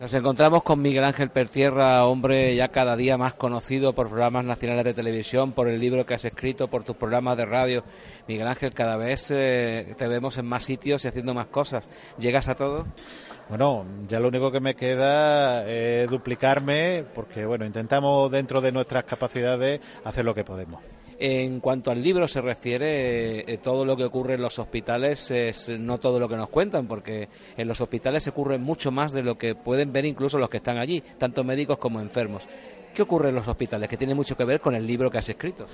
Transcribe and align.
Nos 0.00 0.14
encontramos 0.14 0.62
con 0.62 0.80
Miguel 0.80 1.04
Ángel 1.04 1.28
Pertierra, 1.28 2.06
hombre 2.06 2.56
ya 2.56 2.68
cada 2.68 2.96
día 2.96 3.18
más 3.18 3.34
conocido 3.34 3.92
por 3.92 4.08
programas 4.08 4.46
nacionales 4.46 4.84
de 4.84 4.94
televisión, 4.94 5.52
por 5.52 5.68
el 5.68 5.78
libro 5.78 6.06
que 6.06 6.14
has 6.14 6.24
escrito, 6.24 6.68
por 6.68 6.84
tus 6.84 6.96
programas 6.96 7.36
de 7.36 7.44
radio. 7.44 7.84
Miguel 8.26 8.46
Ángel, 8.46 8.72
cada 8.72 8.96
vez 8.96 9.30
eh, 9.30 9.94
te 9.98 10.08
vemos 10.08 10.38
en 10.38 10.46
más 10.46 10.64
sitios 10.64 11.04
y 11.04 11.08
haciendo 11.08 11.34
más 11.34 11.48
cosas. 11.48 11.86
¿Llegas 12.18 12.48
a 12.48 12.54
todo? 12.54 12.86
Bueno, 13.50 13.84
ya 14.08 14.20
lo 14.20 14.28
único 14.28 14.50
que 14.50 14.60
me 14.60 14.74
queda 14.74 15.68
es 15.68 16.08
duplicarme, 16.08 17.04
porque 17.14 17.44
bueno, 17.44 17.66
intentamos 17.66 18.30
dentro 18.30 18.62
de 18.62 18.72
nuestras 18.72 19.04
capacidades 19.04 19.82
hacer 20.02 20.24
lo 20.24 20.34
que 20.34 20.44
podemos. 20.44 20.80
En 21.22 21.60
cuanto 21.60 21.90
al 21.90 22.02
libro 22.02 22.26
se 22.26 22.40
refiere, 22.40 23.40
eh, 23.40 23.58
todo 23.58 23.84
lo 23.84 23.94
que 23.94 24.04
ocurre 24.04 24.34
en 24.34 24.40
los 24.40 24.58
hospitales 24.58 25.30
es 25.30 25.68
no 25.68 26.00
todo 26.00 26.18
lo 26.18 26.30
que 26.30 26.36
nos 26.36 26.48
cuentan, 26.48 26.86
porque 26.86 27.28
en 27.58 27.68
los 27.68 27.78
hospitales 27.82 28.22
se 28.24 28.30
ocurre 28.30 28.56
mucho 28.56 28.90
más 28.90 29.12
de 29.12 29.22
lo 29.22 29.36
que 29.36 29.54
pueden 29.54 29.92
ver 29.92 30.06
incluso 30.06 30.38
los 30.38 30.48
que 30.48 30.56
están 30.56 30.78
allí, 30.78 31.02
tanto 31.18 31.44
médicos 31.44 31.76
como 31.76 32.00
enfermos. 32.00 32.48
¿Qué 32.94 33.02
ocurre 33.02 33.28
en 33.28 33.34
los 33.34 33.46
hospitales? 33.46 33.86
Que 33.86 33.98
tiene 33.98 34.14
mucho 34.14 34.34
que 34.34 34.44
ver 34.44 34.62
con 34.62 34.74
el 34.74 34.86
libro 34.86 35.10
que 35.10 35.18
has 35.18 35.28
escrito. 35.28 35.66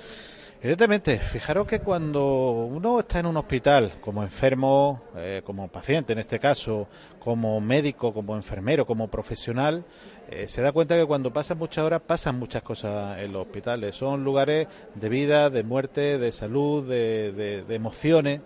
Evidentemente, 0.59 1.19
fijaros 1.19 1.67
que 1.67 1.81
cuando 1.81 2.65
uno 2.71 2.99
está 2.99 3.19
en 3.19 3.27
un 3.27 3.37
hospital 3.37 3.93
como 4.01 4.23
enfermo, 4.23 5.03
eh, 5.15 5.43
como 5.45 5.67
paciente 5.67 6.13
en 6.13 6.19
este 6.19 6.39
caso, 6.39 6.87
como 7.19 7.61
médico, 7.61 8.11
como 8.11 8.35
enfermero, 8.35 8.87
como 8.87 9.07
profesional, 9.07 9.85
eh, 10.31 10.47
se 10.47 10.63
da 10.63 10.71
cuenta 10.71 10.97
que 10.97 11.05
cuando 11.05 11.31
pasan 11.31 11.59
muchas 11.59 11.83
horas 11.85 12.01
pasan 12.01 12.39
muchas 12.39 12.63
cosas 12.63 13.19
en 13.19 13.33
los 13.33 13.43
hospitales. 13.43 13.95
Son 13.95 14.23
lugares 14.23 14.67
de 14.95 15.09
vida, 15.09 15.51
de 15.51 15.61
muerte, 15.61 16.17
de 16.17 16.31
salud, 16.31 16.89
de, 16.89 17.63
de 17.67 17.75
emociones 17.75 18.41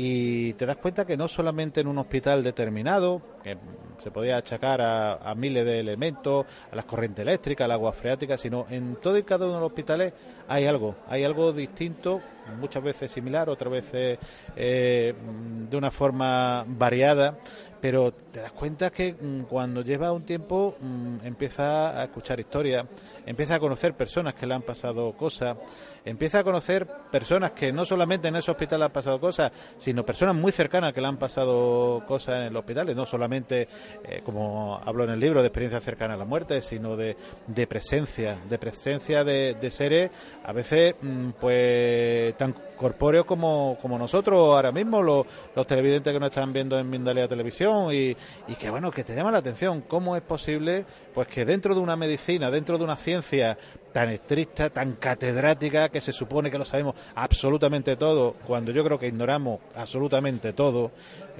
y 0.00 0.52
te 0.52 0.64
das 0.64 0.76
cuenta 0.76 1.04
que 1.04 1.16
no 1.16 1.26
solamente 1.26 1.80
en 1.80 1.88
un 1.88 1.98
hospital 1.98 2.44
determinado, 2.44 3.20
se 3.98 4.10
podía 4.10 4.36
achacar 4.36 4.80
a, 4.80 5.34
miles 5.34 5.64
de 5.64 5.80
elementos, 5.80 6.46
a 6.70 6.76
las 6.76 6.84
corrientes 6.84 7.22
eléctricas, 7.22 7.64
al 7.64 7.72
agua 7.72 7.92
freática, 7.92 8.36
sino 8.36 8.66
en 8.70 8.96
todo 8.96 9.18
y 9.18 9.22
cada 9.22 9.46
uno 9.46 9.54
de 9.54 9.60
los 9.60 9.68
hospitales 9.68 10.12
hay 10.48 10.66
algo, 10.66 10.94
hay 11.08 11.24
algo 11.24 11.52
distinto, 11.52 12.20
muchas 12.58 12.82
veces 12.82 13.10
similar, 13.10 13.50
otras 13.50 13.70
veces 13.70 14.18
eh, 14.56 15.14
de 15.68 15.76
una 15.76 15.90
forma 15.90 16.64
variada, 16.66 17.36
pero 17.80 18.12
te 18.12 18.40
das 18.40 18.52
cuenta 18.52 18.90
que 18.90 19.12
mm, 19.12 19.42
cuando 19.42 19.82
lleva 19.82 20.12
un 20.12 20.22
tiempo 20.22 20.76
mm, 20.80 21.18
empieza 21.24 22.00
a 22.00 22.04
escuchar 22.04 22.40
historias, 22.40 22.86
empieza 23.26 23.56
a 23.56 23.60
conocer 23.60 23.94
personas 23.94 24.34
que 24.34 24.46
le 24.46 24.54
han 24.54 24.62
pasado 24.62 25.12
cosas, 25.12 25.56
empieza 26.04 26.40
a 26.40 26.44
conocer 26.44 26.86
personas 27.10 27.50
que 27.52 27.72
no 27.72 27.84
solamente 27.84 28.28
en 28.28 28.36
ese 28.36 28.50
hospital 28.50 28.80
le 28.80 28.86
han 28.86 28.92
pasado 28.92 29.20
cosas, 29.20 29.52
sino 29.76 30.04
personas 30.04 30.34
muy 30.34 30.52
cercanas 30.52 30.92
que 30.92 31.00
le 31.00 31.06
han 31.06 31.18
pasado 31.18 32.02
cosas 32.06 32.46
en 32.46 32.52
los 32.52 32.60
hospitales, 32.60 32.96
no 32.96 33.06
solamente, 33.06 33.37
eh, 33.50 34.22
como 34.24 34.80
hablo 34.84 35.04
en 35.04 35.10
el 35.10 35.20
libro, 35.20 35.40
de 35.40 35.48
experiencia 35.48 35.80
cercana 35.80 36.14
a 36.14 36.16
la 36.16 36.24
muerte, 36.24 36.60
sino 36.62 36.96
de, 36.96 37.16
de 37.46 37.66
presencia, 37.66 38.38
de 38.48 38.58
presencia 38.58 39.24
de, 39.24 39.70
seres 39.70 40.10
a 40.44 40.52
veces 40.52 40.94
mm, 41.00 41.30
pues 41.40 42.36
tan 42.36 42.54
corpóreos 42.76 43.24
como, 43.24 43.76
nosotros 43.98 44.38
ahora 44.38 44.72
mismo, 44.72 45.02
los, 45.02 45.26
televidentes 45.66 46.12
que 46.12 46.20
nos 46.20 46.28
están 46.30 46.52
viendo 46.52 46.78
en 46.78 46.88
Mindalia 46.88 47.28
Televisión 47.28 47.92
y, 47.92 48.16
y 48.46 48.54
que 48.58 48.70
bueno, 48.70 48.90
que 48.90 49.04
te 49.04 49.14
llama 49.14 49.30
la 49.30 49.38
atención. 49.38 49.82
Cómo 49.82 50.16
es 50.16 50.22
posible 50.22 50.84
pues 51.14 51.28
que 51.28 51.44
dentro 51.44 51.74
de 51.74 51.80
una 51.80 51.96
medicina, 51.96 52.50
dentro 52.50 52.78
de 52.78 52.84
una 52.84 52.96
ciencia 52.96 53.58
tan 53.92 54.10
estricta, 54.10 54.70
tan 54.70 54.94
catedrática, 54.94 55.88
que 55.88 56.00
se 56.00 56.12
supone 56.12 56.50
que 56.50 56.58
lo 56.58 56.64
sabemos 56.64 56.94
absolutamente 57.14 57.96
todo, 57.96 58.34
cuando 58.46 58.70
yo 58.70 58.84
creo 58.84 58.98
que 58.98 59.08
ignoramos 59.08 59.60
absolutamente 59.74 60.52
todo, 60.52 60.92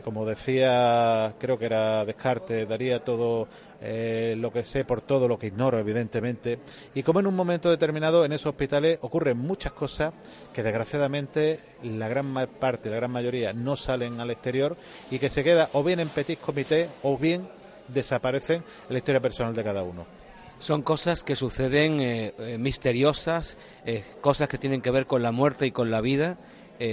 como 0.02 0.24
decía, 0.24 1.34
creo 1.38 1.58
que 1.58 1.66
era 1.66 2.04
Descartes, 2.04 2.68
daría 2.68 3.04
todo 3.04 3.48
eh, 3.80 4.34
lo 4.38 4.52
que 4.52 4.64
sé 4.64 4.84
por 4.84 5.00
todo 5.00 5.28
lo 5.28 5.38
que 5.38 5.48
ignoro, 5.48 5.78
evidentemente, 5.78 6.58
y 6.94 7.02
como 7.02 7.20
en 7.20 7.26
un 7.26 7.36
momento 7.36 7.70
determinado 7.70 8.24
en 8.24 8.32
esos 8.32 8.46
hospitales 8.46 8.98
ocurren 9.02 9.38
muchas 9.38 9.72
cosas 9.72 10.12
que 10.52 10.62
desgraciadamente 10.62 11.60
la 11.82 12.08
gran 12.08 12.34
parte, 12.58 12.90
la 12.90 12.96
gran 12.96 13.10
mayoría 13.10 13.52
no 13.52 13.76
salen 13.76 14.20
al 14.20 14.30
exterior 14.30 14.76
y 15.10 15.18
que 15.18 15.30
se 15.30 15.44
queda 15.44 15.68
o 15.72 15.84
bien 15.84 16.00
en 16.00 16.08
petit 16.08 16.40
comité 16.40 16.88
o 17.02 17.16
bien 17.16 17.48
desaparecen 17.88 18.56
en 18.56 18.92
la 18.92 18.98
historia 18.98 19.20
personal 19.20 19.54
de 19.54 19.64
cada 19.64 19.82
uno. 19.82 20.17
Son 20.60 20.82
cosas 20.82 21.22
que 21.22 21.36
suceden 21.36 22.00
eh, 22.00 22.34
eh, 22.38 22.58
misteriosas, 22.58 23.56
eh, 23.86 24.04
cosas 24.20 24.48
que 24.48 24.58
tienen 24.58 24.82
que 24.82 24.90
ver 24.90 25.06
con 25.06 25.22
la 25.22 25.30
muerte 25.30 25.66
y 25.66 25.70
con 25.70 25.90
la 25.90 26.00
vida, 26.00 26.36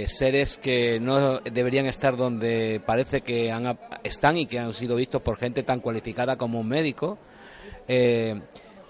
seres 0.08 0.56
que 0.56 0.98
no 0.98 1.38
deberían 1.38 1.86
estar 1.86 2.16
donde 2.16 2.82
parece 2.84 3.20
que 3.20 3.54
están 4.02 4.36
y 4.36 4.46
que 4.46 4.58
han 4.58 4.74
sido 4.74 4.96
vistos 4.96 5.22
por 5.22 5.38
gente 5.38 5.62
tan 5.62 5.78
cualificada 5.78 6.34
como 6.34 6.58
un 6.58 6.66
médico. 6.66 7.18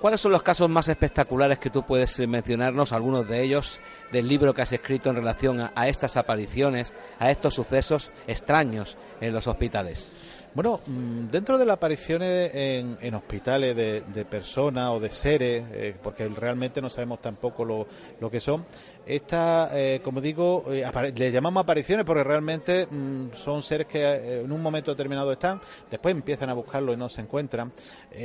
¿Cuáles 0.00 0.22
son 0.22 0.32
los 0.32 0.42
casos 0.42 0.70
más 0.70 0.88
espectaculares 0.88 1.58
que 1.58 1.68
tú 1.68 1.82
puedes 1.82 2.18
mencionarnos, 2.26 2.94
algunos 2.94 3.28
de 3.28 3.42
ellos, 3.42 3.78
del 4.10 4.26
libro 4.26 4.54
que 4.54 4.62
has 4.62 4.72
escrito 4.72 5.10
en 5.10 5.16
relación 5.16 5.70
a 5.74 5.88
estas 5.88 6.16
apariciones, 6.16 6.94
a 7.18 7.30
estos 7.30 7.52
sucesos 7.52 8.10
extraños 8.26 8.96
en 9.20 9.34
los 9.34 9.46
hospitales? 9.46 10.08
Bueno, 10.56 10.80
mm, 10.86 11.28
dentro 11.30 11.58
de 11.58 11.66
las 11.66 11.74
apariciones 11.74 12.50
en, 12.54 13.14
hospitales 13.14 13.76
de, 13.76 14.24
personas 14.24 14.88
o 14.88 14.98
de 14.98 15.10
seres, 15.10 15.66
eh, 15.70 15.94
porque 16.02 16.26
realmente 16.28 16.80
no 16.80 16.88
sabemos 16.88 17.20
tampoco 17.20 17.62
lo, 17.62 18.30
que 18.30 18.40
son, 18.40 18.64
esta, 19.04 19.68
eh, 19.74 20.00
como 20.02 20.22
digo, 20.22 20.64
eh, 20.70 21.12
le 21.14 21.30
llamamos 21.30 21.62
apariciones 21.62 22.06
porque 22.06 22.24
realmente 22.24 22.86
mm, 22.86 23.34
son 23.34 23.60
seres 23.60 23.86
que 23.86 24.40
en 24.40 24.50
un 24.50 24.62
momento 24.62 24.92
determinado 24.92 25.30
están, 25.30 25.60
después 25.90 26.14
empiezan 26.14 26.48
a 26.48 26.54
buscarlo 26.54 26.94
y 26.94 26.96
no 26.96 27.10
se 27.10 27.20
encuentran. 27.20 27.70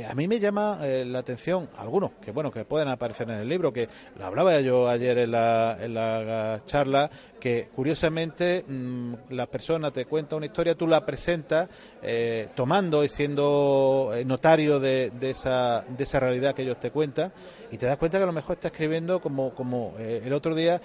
a 0.08 0.14
mí 0.14 0.26
me 0.26 0.40
llama 0.40 0.78
la 0.80 1.18
atención 1.18 1.68
algunos 1.76 2.12
que, 2.12 2.30
bueno, 2.30 2.50
que 2.50 2.64
pueden 2.64 2.88
aparecer 2.88 3.28
en 3.28 3.40
el 3.40 3.48
libro, 3.48 3.74
que 3.74 3.90
lo 4.18 4.24
hablaba 4.24 4.58
yo 4.62 4.88
ayer 4.88 5.18
en 5.18 5.32
la, 5.32 5.76
en 5.78 5.92
la 5.92 6.62
charla, 6.64 7.10
que 7.42 7.70
curiosamente 7.74 8.64
mm, 8.68 9.14
la 9.30 9.46
persona 9.46 9.90
te 9.90 10.04
cuenta 10.04 10.36
una 10.36 10.46
historia, 10.46 10.76
tú 10.76 10.86
la 10.86 11.04
presentas 11.04 11.68
eh, 12.00 12.50
tomando 12.54 13.02
y 13.02 13.08
siendo 13.08 14.12
eh, 14.14 14.24
notario 14.24 14.78
de, 14.78 15.10
esa, 15.22 15.84
de 15.88 16.04
esa 16.04 16.20
realidad 16.20 16.54
que 16.54 16.62
ellos 16.62 16.78
te 16.78 16.92
cuentan 16.92 17.32
y 17.72 17.78
te 17.78 17.86
das 17.86 17.96
cuenta 17.96 18.18
que 18.18 18.22
a 18.22 18.26
lo 18.26 18.32
mejor 18.32 18.54
está 18.54 18.68
escribiendo, 18.68 19.20
como, 19.20 19.56
como 19.56 19.92
eh, 19.98 20.22
el 20.24 20.32
otro 20.34 20.54
día 20.54 20.80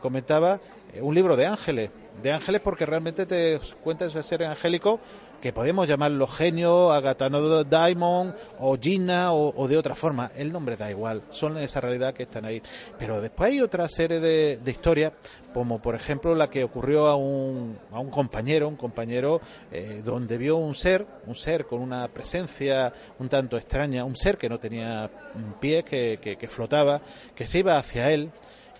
comentaba, 0.00 0.60
un 1.02 1.14
libro 1.14 1.36
de 1.36 1.44
ángeles, 1.44 1.90
de 2.22 2.32
ángeles 2.32 2.62
porque 2.62 2.86
realmente 2.86 3.26
te 3.26 3.60
cuenta 3.84 4.06
ese 4.06 4.22
ser 4.22 4.44
angélico 4.44 5.00
que 5.40 5.52
podemos 5.52 5.86
llamarlo 5.86 6.26
genio, 6.26 6.90
Agatha 6.90 7.28
Diamond 7.28 8.34
o 8.58 8.76
Gina 8.76 9.32
o, 9.32 9.68
de 9.68 9.76
otra 9.76 9.94
forma. 9.94 10.30
El 10.36 10.52
nombre 10.52 10.76
da 10.76 10.90
igual, 10.90 11.22
son 11.30 11.58
esa 11.58 11.80
realidad 11.80 12.14
que 12.14 12.24
están 12.24 12.44
ahí. 12.44 12.60
Pero 12.98 13.20
después 13.20 13.50
hay 13.50 13.60
otra 13.60 13.88
serie 13.88 14.20
de, 14.20 14.58
historias, 14.66 15.12
como 15.54 15.80
por 15.80 15.94
ejemplo 15.94 16.34
la 16.34 16.50
que 16.50 16.64
ocurrió 16.64 17.06
a 17.06 17.16
un, 17.16 17.78
a 17.92 18.00
un 18.00 18.10
compañero, 18.10 18.68
un 18.68 18.76
compañero 18.76 19.40
eh, 19.72 20.02
donde 20.04 20.38
vio 20.38 20.56
un 20.56 20.74
ser, 20.74 21.06
un 21.26 21.34
ser 21.34 21.66
con 21.66 21.80
una 21.80 22.08
presencia 22.08 22.92
un 23.18 23.28
tanto 23.28 23.56
extraña, 23.56 24.04
un 24.04 24.16
ser 24.16 24.38
que 24.38 24.48
no 24.48 24.58
tenía 24.58 25.10
pie, 25.60 25.84
que, 25.84 26.18
que 26.20 26.48
flotaba, 26.48 27.00
que 27.34 27.46
se 27.46 27.60
iba 27.60 27.76
hacia 27.78 28.10
él 28.10 28.30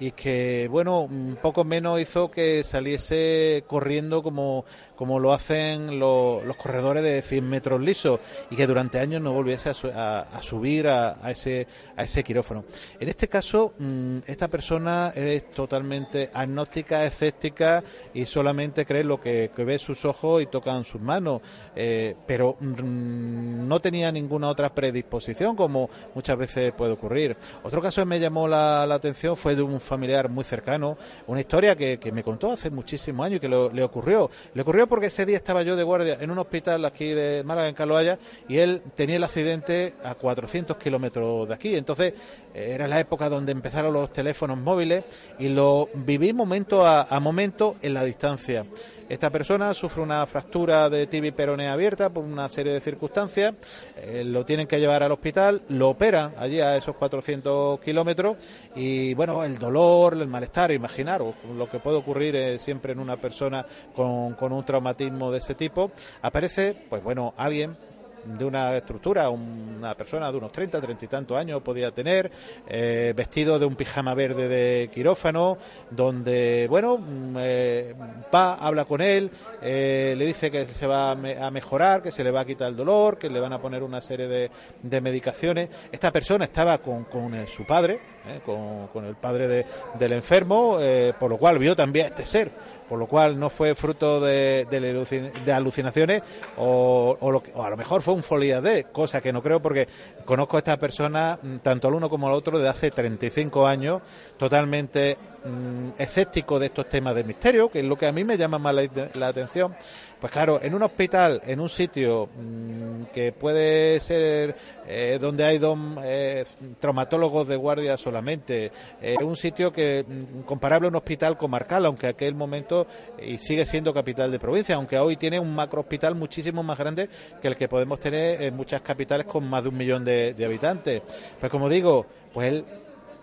y 0.00 0.12
que, 0.12 0.68
bueno, 0.70 1.02
un 1.02 1.38
poco 1.40 1.64
menos 1.64 2.00
hizo 2.00 2.30
que 2.30 2.62
saliese 2.62 3.64
corriendo 3.66 4.22
como, 4.22 4.64
como 4.98 5.20
lo 5.20 5.32
hacen 5.32 6.00
los 6.00 6.56
corredores 6.56 7.04
de 7.04 7.22
100 7.22 7.48
metros 7.48 7.80
lisos 7.80 8.18
y 8.50 8.56
que 8.56 8.66
durante 8.66 8.98
años 8.98 9.22
no 9.22 9.32
volviese 9.32 9.70
a, 9.70 10.42
subir 10.42 10.88
a, 10.88 11.16
ese, 11.30 11.68
a 11.96 12.02
ese 12.02 12.24
quirófano. 12.24 12.64
En 12.98 13.08
este 13.08 13.28
caso, 13.28 13.74
mm, 13.78 14.18
esta 14.26 14.48
persona 14.48 15.12
es 15.14 15.52
totalmente 15.52 16.30
agnóstica, 16.34 17.04
escéptica 17.04 17.84
y 18.12 18.26
solamente 18.26 18.84
cree 18.84 19.04
lo 19.04 19.20
que, 19.20 19.52
ve 19.56 19.78
sus 19.78 20.04
ojos 20.04 20.42
y 20.42 20.46
tocan 20.46 20.84
sus 20.84 21.00
manos, 21.00 21.42
eh, 21.76 22.16
pero 22.26 22.56
mm, 22.58 23.68
no 23.68 23.78
tenía 23.78 24.10
ninguna 24.10 24.48
otra 24.48 24.74
predisposición 24.74 25.54
como 25.54 25.88
muchas 26.16 26.36
veces 26.36 26.72
puede 26.72 26.94
ocurrir. 26.94 27.36
Otro 27.62 27.80
caso 27.80 28.00
que 28.00 28.06
me 28.06 28.18
llamó 28.18 28.48
la, 28.48 28.84
la 28.84 28.96
atención 28.96 29.36
fue 29.36 29.54
de 29.54 29.62
un 29.62 29.80
familiar 29.80 30.28
muy 30.28 30.42
cercano, 30.42 30.98
una 31.28 31.38
historia 31.38 31.76
que, 31.76 32.00
me 32.08 32.24
contó 32.24 32.50
hace 32.50 32.70
muchísimos 32.70 33.26
años 33.26 33.36
y 33.36 33.40
que 33.40 33.48
le 33.48 33.82
ocurrió. 33.84 34.28
Le 34.54 34.62
ocurrió 34.62 34.87
porque 34.88 35.06
ese 35.06 35.26
día 35.26 35.36
estaba 35.36 35.62
yo 35.62 35.76
de 35.76 35.82
guardia 35.82 36.18
en 36.20 36.30
un 36.30 36.38
hospital 36.38 36.84
aquí 36.84 37.08
de 37.10 37.42
Málaga, 37.44 37.68
en 37.68 37.74
Caloaya, 37.74 38.18
y 38.48 38.58
él 38.58 38.82
tenía 38.96 39.16
el 39.16 39.24
accidente 39.24 39.94
a 40.02 40.14
400 40.14 40.76
kilómetros 40.76 41.48
de 41.48 41.54
aquí. 41.54 41.76
Entonces, 41.76 42.14
era 42.54 42.88
la 42.88 42.98
época 42.98 43.28
donde 43.28 43.52
empezaron 43.52 43.92
los 43.92 44.12
teléfonos 44.12 44.58
móviles 44.58 45.04
y 45.38 45.48
lo 45.48 45.88
viví 45.94 46.32
momento 46.32 46.84
a, 46.84 47.02
a 47.02 47.20
momento 47.20 47.76
en 47.82 47.94
la 47.94 48.04
distancia. 48.04 48.64
Esta 49.08 49.30
persona 49.30 49.72
sufre 49.72 50.02
una 50.02 50.26
fractura 50.26 50.90
de 50.90 51.06
tibia 51.06 51.28
y 51.28 51.32
peronea 51.32 51.72
abierta 51.72 52.10
por 52.10 52.24
una 52.24 52.46
serie 52.50 52.74
de 52.74 52.80
circunstancias, 52.80 53.54
eh, 53.96 54.22
lo 54.22 54.44
tienen 54.44 54.66
que 54.66 54.78
llevar 54.78 55.02
al 55.02 55.12
hospital, 55.12 55.62
lo 55.70 55.88
operan 55.88 56.34
allí 56.36 56.60
a 56.60 56.76
esos 56.76 56.94
400 56.94 57.80
kilómetros. 57.80 58.36
Y 58.76 59.14
bueno, 59.14 59.44
el 59.44 59.58
dolor, 59.58 60.12
el 60.12 60.28
malestar, 60.28 60.72
imaginaros 60.72 61.34
lo 61.56 61.70
que 61.70 61.78
puede 61.78 61.96
ocurrir 61.96 62.36
eh, 62.36 62.58
siempre 62.58 62.92
en 62.92 62.98
una 62.98 63.16
persona 63.16 63.64
con, 63.96 64.34
con 64.34 64.52
un 64.52 64.62
traumatismo 64.64 65.32
de 65.32 65.38
ese 65.38 65.54
tipo, 65.54 65.90
aparece, 66.20 66.76
pues 66.90 67.02
bueno, 67.02 67.32
alguien 67.38 67.76
de 68.24 68.44
una 68.44 68.76
estructura, 68.76 69.28
una 69.30 69.94
persona 69.94 70.30
de 70.30 70.38
unos 70.38 70.52
30, 70.52 70.80
30 70.80 71.04
y 71.04 71.08
tantos 71.08 71.36
años 71.36 71.62
podía 71.62 71.90
tener, 71.90 72.30
eh, 72.66 73.12
vestido 73.16 73.58
de 73.58 73.66
un 73.66 73.74
pijama 73.74 74.14
verde 74.14 74.48
de 74.48 74.90
quirófano, 74.92 75.58
donde, 75.90 76.66
bueno, 76.68 76.98
mm, 76.98 77.36
eh, 77.38 77.94
va, 78.34 78.54
habla 78.54 78.84
con 78.84 79.00
él, 79.00 79.30
eh, 79.62 80.14
le 80.16 80.26
dice 80.26 80.50
que 80.50 80.66
se 80.66 80.86
va 80.86 81.12
a 81.12 81.50
mejorar, 81.50 82.02
que 82.02 82.10
se 82.10 82.24
le 82.24 82.30
va 82.30 82.40
a 82.40 82.44
quitar 82.44 82.68
el 82.68 82.76
dolor, 82.76 83.18
que 83.18 83.30
le 83.30 83.40
van 83.40 83.52
a 83.52 83.60
poner 83.60 83.82
una 83.82 84.00
serie 84.00 84.28
de, 84.28 84.50
de 84.82 85.00
medicaciones. 85.00 85.68
Esta 85.90 86.12
persona 86.12 86.44
estaba 86.44 86.78
con, 86.78 87.04
con 87.04 87.34
su 87.46 87.66
padre, 87.66 88.00
con, 88.44 88.88
con, 88.88 89.04
el 89.04 89.14
padre 89.14 89.66
del 89.98 90.12
enfermo, 90.12 90.78
por 91.18 91.30
lo 91.30 91.38
cual 91.38 91.58
vio 91.58 91.74
también 91.74 92.06
a 92.06 92.08
este 92.08 92.24
ser 92.24 92.50
por 92.88 92.98
lo 92.98 93.06
cual 93.06 93.38
no 93.38 93.50
fue 93.50 93.74
fruto 93.74 94.20
de, 94.20 94.66
de, 94.70 95.52
alucinaciones 95.52 96.22
o, 96.56 97.16
o, 97.20 97.62
a 97.62 97.70
lo 97.70 97.76
mejor 97.76 98.02
fue 98.02 98.14
un 98.14 98.22
folia 98.22 98.60
de, 98.60 98.84
cosa 98.84 99.20
que 99.20 99.32
no 99.32 99.42
creo 99.42 99.60
porque 99.60 99.86
conozco 100.24 100.56
a 100.56 100.60
esta 100.60 100.78
persona, 100.78 101.38
mm, 101.40 101.56
tanto 101.58 101.88
al 101.88 101.94
uno 101.94 102.08
como 102.08 102.28
al 102.28 102.34
otro, 102.34 102.58
de 102.58 102.68
hace 102.68 102.90
35 102.90 103.66
años, 103.66 104.00
totalmente 104.38 105.18
Mm, 105.48 105.92
escéptico 105.98 106.58
de 106.58 106.66
estos 106.66 106.88
temas 106.90 107.14
de 107.14 107.24
misterio, 107.24 107.70
que 107.70 107.78
es 107.78 107.84
lo 107.84 107.96
que 107.96 108.06
a 108.06 108.12
mí 108.12 108.22
me 108.22 108.36
llama 108.36 108.58
más 108.58 108.74
la, 109.14 109.28
atención. 109.28 109.74
Pues 110.20 110.30
claro, 110.30 110.60
en 110.62 110.74
un 110.74 110.82
hospital, 110.82 111.40
en 111.46 111.60
un 111.60 111.70
sitio 111.70 112.26
mm, 112.26 113.04
que 113.14 113.32
puede 113.32 113.98
ser 114.00 114.54
eh, 114.86 115.16
donde 115.18 115.44
hay 115.44 115.56
dos 115.58 115.78
eh, 116.02 116.44
traumatólogos 116.80 117.48
de 117.48 117.56
guardia 117.56 117.96
solamente, 117.96 118.70
eh, 119.00 119.16
un 119.22 119.36
sitio 119.36 119.72
que 119.72 120.04
mm, 120.06 120.42
comparable 120.42 120.88
a 120.88 120.90
un 120.90 120.96
hospital 120.96 121.38
comarcal, 121.38 121.86
aunque 121.86 122.08
aquel 122.08 122.34
momento 122.34 122.86
y 123.22 123.38
sigue 123.38 123.64
siendo 123.64 123.94
capital 123.94 124.30
de 124.30 124.38
provincia, 124.38 124.74
aunque 124.74 124.98
hoy 124.98 125.16
tiene 125.16 125.40
un 125.40 125.54
macro 125.54 125.80
hospital 125.80 126.14
muchísimo 126.14 126.62
más 126.62 126.76
grande 126.76 127.08
que 127.40 127.48
el 127.48 127.56
que 127.56 127.68
podemos 127.68 127.98
tener 127.98 128.42
en 128.42 128.54
muchas 128.54 128.82
capitales 128.82 129.26
con 129.26 129.48
más 129.48 129.62
de 129.62 129.70
un 129.70 129.78
millón 129.78 130.04
de, 130.04 130.34
de 130.34 130.44
habitantes. 130.44 131.02
Pues 131.40 131.50
como 131.50 131.70
digo, 131.70 132.04
pues 132.34 132.48
él 132.48 132.64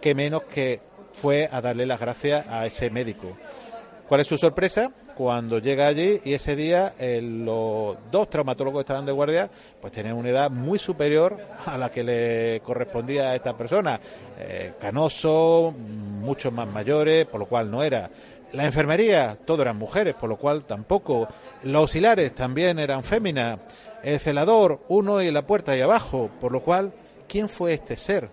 que 0.01 0.15
menos 0.15 0.43
que 0.43 0.94
fue 1.15 1.49
a 1.51 1.61
darle 1.61 1.85
las 1.85 1.99
gracias 1.99 2.45
a 2.47 2.65
ese 2.65 2.89
médico. 2.89 3.35
¿Cuál 4.07 4.21
es 4.21 4.27
su 4.27 4.37
sorpresa? 4.37 4.91
Cuando 5.17 5.57
llega 5.57 5.87
allí 5.87 6.21
y 6.23 6.33
ese 6.33 6.55
día 6.55 6.93
eh, 6.99 7.21
los 7.23 7.97
dos 8.11 8.29
traumatólogos 8.29 8.79
que 8.79 8.83
estaban 8.83 9.05
de 9.05 9.11
guardia 9.11 9.49
pues 9.81 9.93
tenían 9.93 10.15
una 10.15 10.29
edad 10.29 10.51
muy 10.51 10.77
superior 10.77 11.39
a 11.65 11.77
la 11.77 11.89
que 11.89 12.03
le 12.03 12.61
correspondía 12.63 13.31
a 13.31 13.35
esta 13.35 13.57
persona. 13.57 13.99
Eh, 14.37 14.73
canoso, 14.79 15.73
muchos 15.75 16.53
más 16.53 16.67
mayores, 16.67 17.25
por 17.25 17.39
lo 17.39 17.45
cual 17.47 17.71
no 17.71 17.81
era. 17.81 18.11
La 18.53 18.65
enfermería, 18.65 19.37
todo 19.43 19.63
eran 19.63 19.77
mujeres, 19.77 20.13
por 20.15 20.29
lo 20.29 20.37
cual 20.37 20.65
tampoco. 20.65 21.27
Los 21.63 21.81
auxiliares 21.81 22.35
también 22.35 22.77
eran 22.77 23.03
féminas. 23.03 23.59
El 24.03 24.19
celador, 24.19 24.81
uno 24.89 25.21
y 25.21 25.31
la 25.31 25.47
puerta 25.47 25.75
y 25.75 25.81
abajo, 25.81 26.29
por 26.39 26.51
lo 26.51 26.61
cual, 26.61 26.93
¿quién 27.27 27.49
fue 27.49 27.73
este 27.73 27.97
ser? 27.97 28.29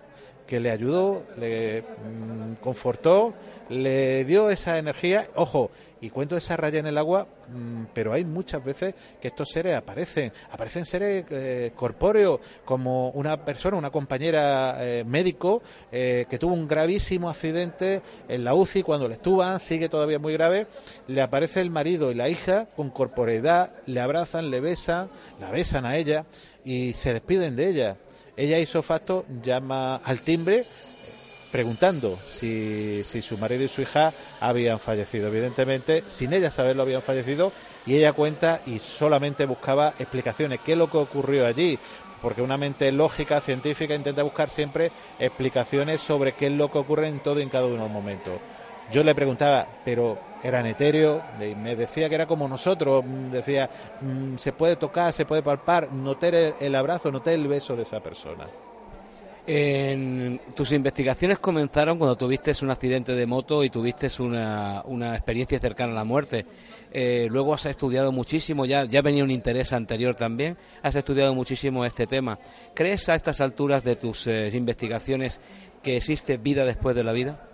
Que 0.53 0.59
le 0.59 0.69
ayudó, 0.69 1.23
le 1.39 1.81
mm, 1.81 2.61
confortó, 2.61 3.33
le 3.69 4.23
dio 4.23 4.51
esa 4.51 4.77
energía. 4.77 5.27
Ojo, 5.33 5.71
y 5.99 6.11
cuento 6.11 6.37
esa 6.37 6.55
raya 6.55 6.77
en 6.77 6.85
el 6.85 6.99
agua, 6.99 7.25
mm, 7.47 7.85
pero 7.91 8.13
hay 8.13 8.23
muchas 8.23 8.63
veces 8.63 8.93
que 9.19 9.29
estos 9.29 9.49
seres 9.49 9.75
aparecen, 9.75 10.31
aparecen 10.51 10.85
seres 10.85 11.25
eh, 11.31 11.71
corpóreos, 11.75 12.39
como 12.65 13.09
una 13.11 13.43
persona, 13.43 13.77
una 13.77 13.89
compañera 13.89 14.77
eh, 14.79 15.03
médico 15.03 15.63
eh, 15.91 16.27
que 16.29 16.37
tuvo 16.37 16.53
un 16.53 16.67
gravísimo 16.67 17.31
accidente 17.31 18.03
en 18.27 18.43
la 18.43 18.53
UCI 18.53 18.83
cuando 18.83 19.07
le 19.07 19.15
estuvo, 19.15 19.57
sigue 19.57 19.89
todavía 19.89 20.19
muy 20.19 20.33
grave, 20.33 20.67
le 21.07 21.23
aparece 21.23 21.61
el 21.61 21.71
marido 21.71 22.11
y 22.11 22.13
la 22.13 22.29
hija 22.29 22.67
con 22.75 22.91
corporeidad, 22.91 23.73
le 23.87 24.01
abrazan, 24.01 24.51
le 24.51 24.59
besan, 24.59 25.09
la 25.39 25.49
besan 25.49 25.87
a 25.87 25.97
ella 25.97 26.27
y 26.63 26.93
se 26.93 27.11
despiden 27.11 27.55
de 27.55 27.69
ella. 27.69 27.97
Ella 28.35 28.59
hizo 28.59 28.81
facto, 28.81 29.25
llama 29.43 29.97
al 29.97 30.21
timbre 30.21 30.65
preguntando 31.51 32.17
si, 32.27 33.03
si, 33.03 33.21
su 33.21 33.37
marido 33.37 33.63
y 33.63 33.67
su 33.67 33.83
hija 33.83 34.11
habían 34.39 34.79
fallecido. 34.79 35.27
Evidentemente, 35.27 36.03
sin 36.07 36.33
ella 36.33 36.49
saberlo, 36.49 36.81
habían 36.81 37.03
fallecido 37.03 37.51
y 37.85 37.95
ella 37.95 38.13
cuenta 38.13 38.61
y 38.65 38.79
solamente 38.79 39.45
buscaba 39.45 39.93
explicaciones. 39.99 40.61
¿Qué 40.61 40.71
es 40.71 40.77
lo 40.79 40.89
que 40.89 40.97
ocurrió 40.97 41.45
allí? 41.45 41.77
Porque 42.23 42.41
una 42.41 42.57
mente 42.57 42.91
lógica, 42.91 43.39
científica, 43.39 43.93
intenta 43.93 44.23
buscar 44.23 44.49
siempre 44.49 44.91
explicaciones 45.19 46.01
sobre 46.01 46.33
qué 46.33 46.47
es 46.47 46.53
lo 46.53 46.71
que 46.71 46.79
ocurre 46.79 47.07
en 47.07 47.19
todo 47.19 47.39
y 47.39 47.43
en 47.43 47.49
cada 47.49 47.65
uno 47.65 47.75
de 47.75 47.81
los 47.81 47.91
momentos. 47.91 48.33
Yo 48.91 49.03
le 49.03 49.15
preguntaba, 49.15 49.67
pero 49.83 50.17
eran 50.43 50.65
etéreos, 50.65 51.21
me 51.39 51.75
decía 51.75 52.09
que 52.09 52.15
era 52.15 52.25
como 52.25 52.47
nosotros, 52.47 53.03
decía, 53.31 53.69
mm, 54.01 54.35
se 54.35 54.51
puede 54.51 54.75
tocar, 54.75 55.13
se 55.13 55.25
puede 55.25 55.41
palpar, 55.41 55.91
noté 55.91 56.53
el 56.59 56.75
abrazo, 56.75 57.11
noté 57.11 57.33
el 57.33 57.47
beso 57.47 57.75
de 57.75 57.83
esa 57.83 58.01
persona. 58.01 58.47
En 59.45 60.39
tus 60.55 60.71
investigaciones 60.71 61.37
comenzaron 61.37 61.97
cuando 61.97 62.15
tuviste 62.15 62.53
un 62.61 62.71
accidente 62.71 63.11
de 63.13 63.25
moto 63.25 63.61
y 63.63 63.69
tuviste 63.69 64.07
una, 64.19 64.81
una 64.85 65.15
experiencia 65.15 65.59
cercana 65.59 65.91
a 65.91 65.95
la 65.95 66.03
muerte. 66.05 66.45
Eh, 66.93 67.27
luego 67.29 67.53
has 67.53 67.65
estudiado 67.65 68.13
muchísimo, 68.13 68.65
ya, 68.65 68.85
ya 68.85 69.01
venía 69.01 69.23
un 69.23 69.31
interés 69.31 69.73
anterior 69.73 70.15
también, 70.15 70.57
has 70.81 70.95
estudiado 70.95 71.35
muchísimo 71.35 71.83
este 71.83 72.07
tema. 72.07 72.39
¿Crees 72.73 73.09
a 73.09 73.15
estas 73.15 73.41
alturas 73.41 73.83
de 73.83 73.97
tus 73.97 74.27
eh, 74.27 74.49
investigaciones 74.53 75.41
que 75.81 75.97
existe 75.97 76.37
vida 76.37 76.63
después 76.63 76.95
de 76.95 77.03
la 77.03 77.11
vida? 77.11 77.49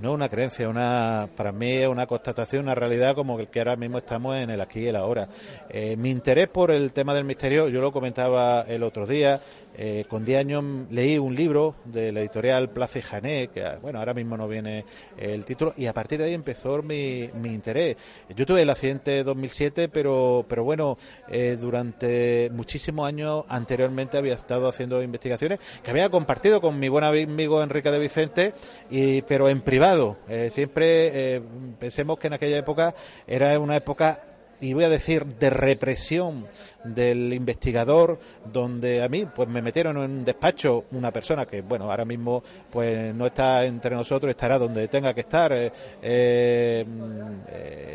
No 0.00 0.12
una 0.12 0.28
creencia, 0.28 0.68
una 0.68 1.28
para 1.36 1.52
mí 1.52 1.70
es 1.70 1.88
una 1.88 2.06
constatación, 2.06 2.64
una 2.64 2.74
realidad 2.74 3.14
como 3.14 3.38
el 3.38 3.48
que 3.48 3.60
ahora 3.60 3.76
mismo 3.76 3.98
estamos 3.98 4.36
en 4.36 4.50
el 4.50 4.60
aquí 4.60 4.80
y 4.80 4.86
el 4.86 4.96
ahora. 4.96 5.28
Eh, 5.68 5.96
mi 5.96 6.10
interés 6.10 6.48
por 6.48 6.70
el 6.70 6.92
tema 6.92 7.14
del 7.14 7.24
misterio, 7.24 7.68
yo 7.68 7.80
lo 7.80 7.92
comentaba 7.92 8.62
el 8.68 8.82
otro 8.82 9.06
día, 9.06 9.40
eh, 9.78 10.04
con 10.08 10.24
10 10.24 10.40
años 10.40 10.64
leí 10.90 11.18
un 11.18 11.34
libro 11.34 11.74
de 11.84 12.10
la 12.10 12.20
editorial 12.20 12.70
Place 12.70 13.02
Jané, 13.02 13.48
que 13.48 13.62
bueno, 13.82 13.98
ahora 13.98 14.14
mismo 14.14 14.36
no 14.36 14.48
viene 14.48 14.84
el 15.18 15.44
título, 15.44 15.74
y 15.76 15.86
a 15.86 15.92
partir 15.92 16.18
de 16.18 16.26
ahí 16.26 16.34
empezó 16.34 16.82
mi, 16.82 17.28
mi 17.34 17.50
interés. 17.50 17.96
Yo 18.34 18.46
tuve 18.46 18.62
el 18.62 18.70
accidente 18.70 19.22
2007, 19.22 19.88
pero, 19.88 20.46
pero 20.48 20.64
bueno, 20.64 20.96
eh, 21.28 21.58
durante 21.60 22.50
muchísimos 22.52 23.06
años 23.06 23.44
anteriormente 23.48 24.16
había 24.16 24.34
estado 24.34 24.68
haciendo 24.68 25.02
investigaciones 25.02 25.60
que 25.82 25.90
había 25.90 26.08
compartido 26.08 26.60
con 26.60 26.78
mi 26.78 26.88
buen 26.88 27.04
amigo 27.04 27.62
Enrique 27.62 27.90
de 27.90 27.98
Vicente, 27.98 28.54
y, 28.90 29.22
pero 29.22 29.48
en 29.48 29.60
privado. 29.60 30.16
Eh, 30.28 30.50
siempre 30.52 31.42
pensemos 31.78 32.18
que 32.18 32.28
en 32.28 32.32
aquella 32.32 32.58
época 32.58 32.94
era 33.26 33.58
una 33.58 33.76
época 33.76 34.35
y 34.60 34.72
voy 34.72 34.84
a 34.84 34.88
decir 34.88 35.24
de 35.24 35.50
represión 35.50 36.46
del 36.84 37.32
investigador 37.32 38.18
donde 38.52 39.02
a 39.02 39.08
mí 39.08 39.26
pues 39.26 39.48
me 39.48 39.60
metieron 39.60 39.96
en 39.96 40.02
un 40.02 40.24
despacho 40.24 40.84
una 40.92 41.10
persona 41.10 41.46
que 41.46 41.62
bueno 41.62 41.90
ahora 41.90 42.04
mismo 42.04 42.42
pues 42.70 43.14
no 43.14 43.26
está 43.26 43.64
entre 43.64 43.94
nosotros 43.94 44.30
estará 44.30 44.58
donde 44.58 44.88
tenga 44.88 45.12
que 45.12 45.20
estar 45.20 45.52
eh, 45.52 45.72
eh, 46.02 46.84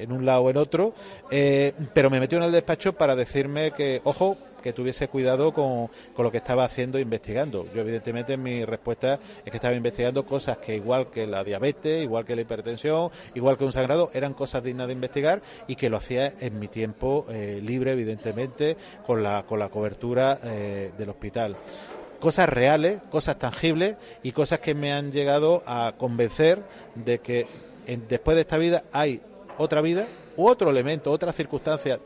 en 0.01 0.11
un 0.11 0.25
lado 0.25 0.41
o 0.41 0.49
en 0.49 0.57
otro 0.57 0.93
eh, 1.29 1.73
pero 1.93 2.09
me 2.09 2.19
metió 2.19 2.37
en 2.37 2.43
el 2.45 2.51
despacho 2.51 2.93
para 2.93 3.15
decirme 3.15 3.71
que 3.71 4.01
ojo 4.03 4.37
que 4.61 4.73
tuviese 4.73 5.07
cuidado 5.07 5.53
con, 5.53 5.89
con, 6.15 6.23
lo 6.23 6.31
que 6.31 6.37
estaba 6.37 6.63
haciendo 6.63 6.97
e 6.97 7.01
investigando. 7.01 7.65
Yo, 7.73 7.81
evidentemente, 7.81 8.37
mi 8.37 8.65
respuesta 8.65 9.19
es 9.43 9.51
que 9.51 9.57
estaba 9.57 9.75
investigando 9.75 10.25
cosas 10.25 10.57
que, 10.57 10.75
igual 10.75 11.09
que 11.09 11.27
la 11.27 11.43
diabetes, 11.43 12.03
igual 12.03 12.25
que 12.25 12.35
la 12.35 12.41
hipertensión, 12.41 13.11
igual 13.35 13.57
que 13.57 13.65
un 13.65 13.71
sangrado, 13.71 14.09
eran 14.13 14.33
cosas 14.33 14.63
dignas 14.63 14.87
de 14.87 14.93
investigar 14.93 15.41
y 15.67 15.75
que 15.75 15.89
lo 15.89 15.97
hacía 15.97 16.33
en 16.39 16.59
mi 16.59 16.67
tiempo 16.67 17.25
eh, 17.29 17.61
libre, 17.63 17.91
evidentemente, 17.91 18.77
con 19.05 19.23
la, 19.23 19.43
con 19.43 19.59
la 19.59 19.69
cobertura 19.69 20.39
eh, 20.43 20.91
del 20.97 21.09
hospital 21.09 21.55
cosas 22.19 22.47
reales, 22.47 23.01
cosas 23.09 23.39
tangibles 23.39 23.97
y 24.21 24.31
cosas 24.31 24.59
que 24.59 24.75
me 24.75 24.93
han 24.93 25.11
llegado 25.11 25.63
a 25.65 25.95
convencer 25.97 26.61
de 26.93 27.17
que 27.17 27.47
después 28.07 28.35
de 28.35 28.41
esta 28.41 28.57
vida 28.57 28.83
hay 28.93 29.21
otra 29.57 29.81
vida 29.81 30.05
u 30.37 30.47
otro 30.47 30.69
elemento, 30.69 31.11
otra 31.11 31.33
circunstancia 31.33 31.99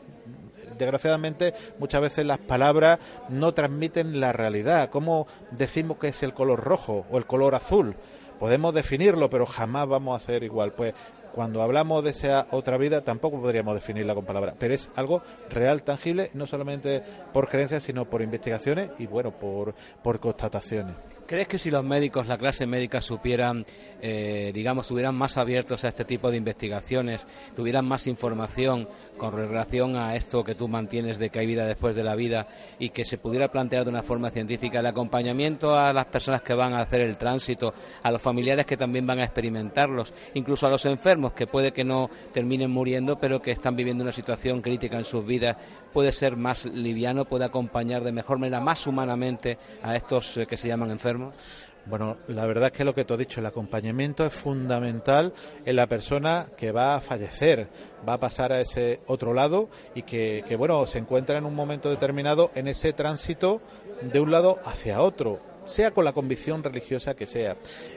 desgraciadamente 0.78 1.54
muchas 1.78 2.00
veces 2.00 2.26
las 2.26 2.38
palabras 2.38 2.98
no 3.28 3.54
transmiten 3.54 4.20
la 4.20 4.32
realidad. 4.32 4.90
¿Cómo 4.90 5.26
decimos 5.50 5.98
que 5.98 6.08
es 6.08 6.22
el 6.22 6.34
color 6.34 6.62
rojo 6.62 7.06
o 7.10 7.18
el 7.18 7.26
color 7.26 7.54
azul? 7.54 7.96
Podemos 8.38 8.74
definirlo, 8.74 9.30
pero 9.30 9.46
jamás 9.46 9.88
vamos 9.88 10.20
a 10.20 10.24
ser 10.24 10.42
igual. 10.42 10.72
Pues 10.72 10.94
cuando 11.34 11.62
hablamos 11.62 12.02
de 12.02 12.10
esa 12.10 12.46
otra 12.50 12.76
vida 12.78 13.02
tampoco 13.02 13.40
podríamos 13.40 13.74
definirla 13.74 14.14
con 14.14 14.24
palabras, 14.24 14.54
pero 14.58 14.74
es 14.74 14.90
algo 14.94 15.22
real, 15.50 15.82
tangible, 15.82 16.30
no 16.34 16.46
solamente 16.46 17.02
por 17.32 17.48
creencias, 17.48 17.82
sino 17.82 18.06
por 18.06 18.22
investigaciones 18.22 18.90
y 18.98 19.06
bueno, 19.06 19.32
por, 19.32 19.74
por 20.02 20.18
constataciones. 20.18 20.94
¿Crees 21.26 21.48
que 21.48 21.58
si 21.58 21.72
los 21.72 21.82
médicos, 21.82 22.28
la 22.28 22.38
clase 22.38 22.66
médica, 22.66 23.00
supieran, 23.00 23.66
eh, 24.00 24.52
digamos, 24.54 24.86
estuvieran 24.86 25.16
más 25.16 25.36
abiertos 25.36 25.84
a 25.84 25.88
este 25.88 26.04
tipo 26.04 26.30
de 26.30 26.36
investigaciones, 26.36 27.26
tuvieran 27.56 27.84
más 27.84 28.06
información 28.06 28.88
con 29.18 29.32
relación 29.32 29.96
a 29.96 30.14
esto 30.14 30.44
que 30.44 30.54
tú 30.54 30.68
mantienes 30.68 31.18
de 31.18 31.30
que 31.30 31.40
hay 31.40 31.46
vida 31.46 31.66
después 31.66 31.96
de 31.96 32.04
la 32.04 32.14
vida 32.14 32.46
y 32.78 32.90
que 32.90 33.04
se 33.04 33.18
pudiera 33.18 33.50
plantear 33.50 33.82
de 33.82 33.90
una 33.90 34.04
forma 34.04 34.30
científica 34.30 34.78
el 34.78 34.86
acompañamiento 34.86 35.74
a 35.74 35.92
las 35.92 36.04
personas 36.04 36.42
que 36.42 36.54
van 36.54 36.74
a 36.74 36.80
hacer 36.80 37.00
el 37.00 37.16
tránsito, 37.16 37.74
a 38.04 38.10
los 38.12 38.22
familiares 38.22 38.64
que 38.64 38.76
también 38.76 39.04
van 39.04 39.18
a 39.18 39.24
experimentarlos, 39.24 40.14
incluso 40.34 40.68
a 40.68 40.70
los 40.70 40.84
enfermos 40.84 41.32
que 41.32 41.48
puede 41.48 41.72
que 41.72 41.82
no 41.82 42.08
terminen 42.32 42.70
muriendo, 42.70 43.18
pero 43.18 43.42
que 43.42 43.50
están 43.50 43.74
viviendo 43.74 44.04
una 44.04 44.12
situación 44.12 44.62
crítica 44.62 44.96
en 44.96 45.04
sus 45.04 45.26
vidas, 45.26 45.56
puede 45.92 46.12
ser 46.12 46.36
más 46.36 46.66
liviano, 46.66 47.24
puede 47.24 47.46
acompañar 47.46 48.04
de 48.04 48.12
mejor 48.12 48.38
manera, 48.38 48.60
más 48.60 48.86
humanamente 48.86 49.58
a 49.82 49.96
estos 49.96 50.36
eh, 50.36 50.46
que 50.46 50.56
se 50.56 50.68
llaman 50.68 50.90
enfermos? 50.90 51.15
Bueno, 51.86 52.16
la 52.26 52.46
verdad 52.46 52.70
es 52.72 52.72
que 52.72 52.84
lo 52.84 52.96
que 52.96 53.04
tú 53.04 53.14
has 53.14 53.20
dicho, 53.20 53.38
el 53.38 53.46
acompañamiento 53.46 54.26
es 54.26 54.32
fundamental 54.32 55.32
en 55.64 55.76
la 55.76 55.86
persona 55.86 56.46
que 56.56 56.72
va 56.72 56.96
a 56.96 57.00
fallecer, 57.00 57.68
va 58.06 58.14
a 58.14 58.20
pasar 58.20 58.52
a 58.52 58.60
ese 58.60 59.00
otro 59.06 59.32
lado 59.32 59.68
y 59.94 60.02
que, 60.02 60.56
bueno, 60.58 60.84
se 60.88 60.98
encuentra 60.98 61.38
en 61.38 61.46
un 61.46 61.54
momento 61.54 61.88
determinado 61.88 62.50
en 62.56 62.66
ese 62.66 62.92
tránsito 62.92 63.60
de 64.02 64.18
un 64.18 64.32
lado 64.32 64.58
hacia 64.64 65.00
otro 65.00 65.40
sea 65.66 65.90
con 65.90 66.04
la 66.04 66.12
convicción 66.12 66.62
religiosa 66.62 67.14
que 67.14 67.26
sea. 67.26 67.56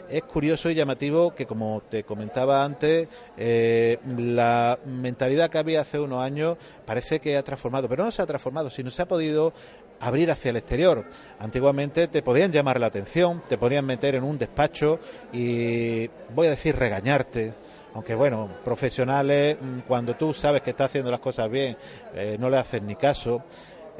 Es 0.09 0.23
curioso 0.23 0.71
y 0.71 0.73
llamativo 0.73 1.35
que, 1.35 1.45
como 1.45 1.83
te 1.87 2.03
comentaba 2.03 2.63
antes, 2.65 3.07
eh, 3.37 3.99
la 4.17 4.79
mentalidad 4.85 5.51
que 5.51 5.59
había 5.59 5.81
hace 5.81 5.99
unos 5.99 6.23
años 6.23 6.57
parece 6.85 7.19
que 7.19 7.37
ha 7.37 7.43
transformado, 7.43 7.87
pero 7.87 8.03
no 8.03 8.11
se 8.11 8.23
ha 8.23 8.25
transformado, 8.25 8.71
sino 8.71 8.89
se 8.89 9.03
ha 9.03 9.07
podido 9.07 9.53
abrir 9.99 10.31
hacia 10.31 10.51
el 10.51 10.57
exterior. 10.57 11.03
Antiguamente 11.39 12.07
te 12.07 12.21
podían 12.21 12.51
llamar 12.51 12.79
la 12.79 12.87
atención, 12.87 13.43
te 13.47 13.57
podían 13.57 13.85
meter 13.85 14.15
en 14.15 14.23
un 14.23 14.37
despacho 14.37 14.99
y, 15.31 16.07
voy 16.33 16.47
a 16.47 16.51
decir, 16.51 16.75
regañarte 16.75 17.53
aunque 17.93 18.13
bueno, 18.13 18.49
profesionales, 18.63 19.57
mm, 19.59 19.79
cuando 19.87 20.15
tú 20.15 20.33
sabes 20.33 20.61
que 20.61 20.69
estás 20.69 20.89
haciendo 20.89 21.09
las 21.11 21.19
cosas 21.19 21.49
bien, 21.49 21.75
eh, 22.13 22.37
no 22.39 22.49
le 22.49 22.57
haces 22.57 22.81
ni 22.81 22.95
caso. 22.95 23.43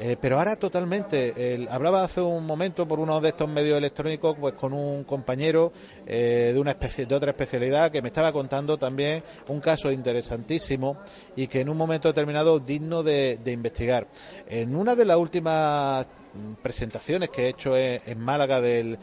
Eh, 0.02 0.16
pero 0.18 0.38
ahora 0.38 0.56
totalmente. 0.56 1.66
hablaba 1.68 2.02
hace 2.02 2.22
un 2.22 2.46
momento 2.46 2.88
por 2.88 2.98
uno 2.98 3.20
de 3.20 3.28
estos 3.28 3.50
medios 3.50 3.76
electrónicos 3.76 4.34
pues 4.40 4.54
con 4.54 4.72
un 4.72 5.04
compañero 5.04 5.74
eh, 6.06 6.52
de 6.54 6.58
una 6.58 6.70
especie 6.70 7.04
de 7.04 7.14
otra 7.14 7.32
especialidad 7.32 7.90
que 7.92 8.00
me 8.00 8.08
estaba 8.08 8.32
contando 8.32 8.78
también 8.78 9.22
un 9.48 9.60
caso 9.60 9.92
interesantísimo 9.92 10.96
y 11.36 11.48
que 11.48 11.60
en 11.60 11.68
un 11.68 11.76
momento 11.76 12.08
determinado 12.08 12.58
digno 12.58 13.02
de, 13.02 13.38
investigar. 13.44 14.06
En 14.48 14.74
una 14.74 14.94
de 14.94 15.04
las 15.04 15.18
últimas 15.18 16.06
presentaciones 16.62 17.28
que 17.28 17.42
he 17.42 17.48
hecho 17.50 17.76
en, 17.76 18.18
Málaga 18.20 18.62
del, 18.62 18.98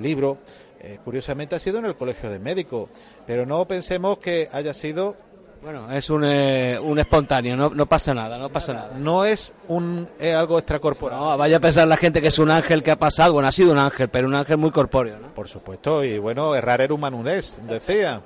libro, 0.00 0.38
eh, 0.80 1.00
curiosamente 1.04 1.56
ha 1.56 1.58
sido 1.58 1.80
en 1.80 1.86
el 1.86 1.96
Colegio 1.96 2.30
de 2.30 2.38
Médicos, 2.38 2.90
pero 3.26 3.44
no 3.44 3.66
pensemos 3.66 4.18
que 4.18 4.48
haya 4.52 4.72
sido 4.72 5.16
bueno, 5.62 5.90
es 5.92 6.10
un, 6.10 6.24
eh, 6.24 6.78
un 6.80 6.98
espontáneo, 6.98 7.56
no, 7.56 7.70
no, 7.70 7.86
pasa 7.86 8.12
nada, 8.12 8.36
no 8.36 8.48
pasa 8.48 8.72
nada. 8.72 8.92
No 8.98 9.24
es 9.24 9.52
un 9.68 10.08
algo 10.36 10.58
extracorpóreo. 10.58 11.16
No, 11.16 11.38
vaya 11.38 11.58
a 11.58 11.60
pensar 11.60 11.86
la 11.86 11.96
gente 11.96 12.20
que 12.20 12.28
es 12.28 12.38
un 12.38 12.50
ángel 12.50 12.82
que 12.82 12.90
ha 12.90 12.98
pasado, 12.98 13.34
bueno, 13.34 13.48
ha 13.48 13.52
sido 13.52 13.72
un 13.72 13.78
ángel, 13.78 14.08
pero 14.08 14.26
un 14.26 14.34
ángel 14.34 14.58
muy 14.58 14.70
corpóreo, 14.70 15.18
¿no? 15.18 15.28
Por 15.28 15.48
supuesto, 15.48 16.02
y 16.02 16.18
bueno, 16.18 16.54
errar 16.54 16.80
era 16.80 16.92
humanudez, 16.92 17.58
decía. 17.68 18.22